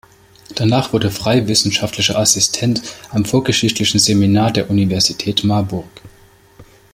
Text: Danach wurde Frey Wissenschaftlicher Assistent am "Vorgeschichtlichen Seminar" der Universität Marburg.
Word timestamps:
Danach 0.55 0.93
wurde 0.93 1.11
Frey 1.11 1.47
Wissenschaftlicher 1.47 2.17
Assistent 2.17 2.81
am 3.11 3.23
"Vorgeschichtlichen 3.23 3.99
Seminar" 3.99 4.51
der 4.51 4.67
Universität 4.71 5.43
Marburg. 5.43 5.85